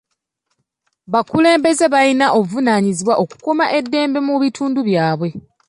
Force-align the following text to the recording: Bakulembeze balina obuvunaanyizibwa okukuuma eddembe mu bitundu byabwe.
Bakulembeze 1.11 1.85
balina 1.93 2.25
obuvunaanyizibwa 2.37 3.13
okukuuma 3.23 3.65
eddembe 3.77 4.19
mu 4.27 4.35
bitundu 4.43 4.79
byabwe. 4.87 5.29